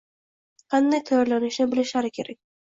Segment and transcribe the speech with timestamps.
[0.75, 2.41] Qanday tayyorlanishni bilishlari kerak.